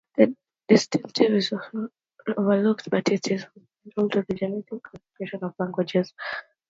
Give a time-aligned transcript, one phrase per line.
[0.17, 0.33] This
[0.87, 1.87] distinction is often
[2.35, 6.11] overlooked but is fundamental to the genetic classification of languages.